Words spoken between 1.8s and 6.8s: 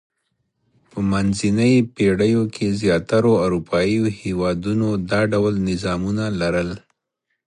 پېړۍ کې زیاترو اروپايي هېوادونو دا ډول نظامونه لرل.